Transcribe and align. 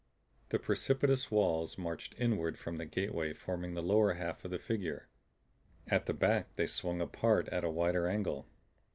The 0.49 0.57
precipitous 0.57 1.29
walls 1.29 1.77
marched 1.77 2.15
inward 2.17 2.57
from 2.57 2.77
the 2.77 2.87
gateway 2.87 3.33
forming 3.33 3.75
the 3.75 3.83
lower 3.83 4.13
half 4.13 4.43
of 4.43 4.49
the 4.49 4.57
figure; 4.57 5.07
at 5.85 6.07
the 6.07 6.13
back 6.15 6.55
they 6.55 6.65
swung 6.65 7.01
apart 7.01 7.47
at 7.49 7.63
a 7.63 7.69
wider 7.69 8.07
angle. 8.07 8.47